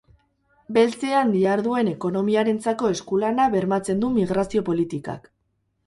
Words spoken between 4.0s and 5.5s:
du migrazio politikak.